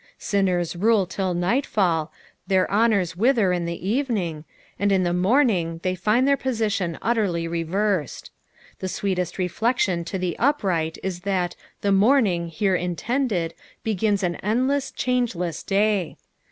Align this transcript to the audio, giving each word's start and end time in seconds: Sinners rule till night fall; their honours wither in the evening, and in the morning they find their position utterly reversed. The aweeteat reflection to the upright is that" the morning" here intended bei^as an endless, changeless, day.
Sinners 0.17 0.75
rule 0.75 1.05
till 1.05 1.35
night 1.35 1.63
fall; 1.63 2.11
their 2.47 2.67
honours 2.71 3.15
wither 3.15 3.53
in 3.53 3.65
the 3.65 3.87
evening, 3.87 4.45
and 4.79 4.91
in 4.91 5.03
the 5.03 5.13
morning 5.13 5.79
they 5.83 5.93
find 5.93 6.27
their 6.27 6.35
position 6.35 6.97
utterly 7.03 7.47
reversed. 7.47 8.31
The 8.79 8.87
aweeteat 8.87 9.37
reflection 9.37 10.03
to 10.05 10.17
the 10.17 10.35
upright 10.39 10.97
is 11.03 11.19
that" 11.19 11.55
the 11.81 11.91
morning" 11.91 12.47
here 12.47 12.75
intended 12.75 13.53
bei^as 13.85 14.23
an 14.23 14.37
endless, 14.37 14.89
changeless, 14.89 15.61
day. 15.61 16.17